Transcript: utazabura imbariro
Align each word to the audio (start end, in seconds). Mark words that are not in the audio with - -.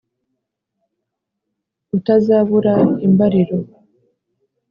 utazabura 1.97 2.75
imbariro 3.07 3.57